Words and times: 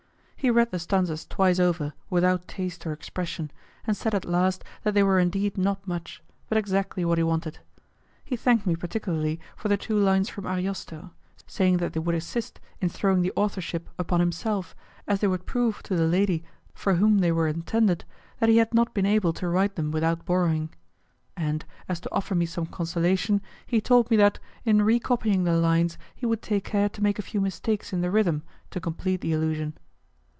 He 0.43 0.49
read 0.49 0.71
the 0.71 0.79
stanzas 0.79 1.27
twice 1.27 1.59
over 1.59 1.93
without 2.09 2.47
taste 2.47 2.87
or 2.87 2.93
expression, 2.93 3.51
and 3.85 3.95
said 3.95 4.15
at 4.15 4.25
last 4.25 4.63
that 4.81 4.95
they 4.95 5.03
were 5.03 5.19
indeed 5.19 5.55
not 5.55 5.87
much, 5.87 6.23
but 6.49 6.57
exactly 6.57 7.05
what 7.05 7.19
he 7.19 7.23
wanted. 7.23 7.59
He 8.25 8.35
thanked 8.35 8.65
me 8.65 8.75
particularly 8.75 9.39
for 9.55 9.67
the 9.67 9.77
two 9.77 9.99
lines 9.99 10.29
from 10.29 10.47
Ariosto, 10.47 11.11
saying 11.45 11.77
that 11.77 11.93
they 11.93 11.99
would 11.99 12.15
assist 12.15 12.59
in 12.81 12.89
throwing 12.89 13.21
the 13.21 13.31
authorship 13.35 13.87
upon 13.99 14.19
himself, 14.19 14.75
as 15.07 15.19
they 15.21 15.27
would 15.27 15.45
prove 15.45 15.83
to 15.83 15.95
the 15.95 16.07
lady 16.07 16.43
for 16.73 16.95
whom 16.95 17.19
they 17.19 17.31
were 17.31 17.47
intended 17.47 18.03
that 18.39 18.49
he 18.49 18.57
had 18.57 18.73
not 18.73 18.95
been 18.95 19.05
able 19.05 19.33
to 19.33 19.47
write 19.47 19.75
them 19.75 19.91
without 19.91 20.25
borrowing. 20.25 20.73
And, 21.37 21.63
as 21.87 21.99
to 21.99 22.11
offer 22.11 22.33
me 22.33 22.47
some 22.47 22.65
consolation, 22.65 23.43
he 23.67 23.79
told 23.79 24.09
me 24.09 24.17
that, 24.17 24.39
in 24.65 24.81
recopying 24.81 25.43
the 25.43 25.55
lines, 25.55 25.99
he 26.15 26.25
would 26.25 26.41
take 26.41 26.63
care 26.63 26.89
to 26.89 27.03
make 27.03 27.19
a 27.19 27.21
few 27.21 27.41
mistakes 27.41 27.93
in 27.93 28.01
the 28.01 28.09
rhythm 28.09 28.41
to 28.71 28.79
complete 28.81 29.21
the 29.21 29.33
illusion. 29.33 29.77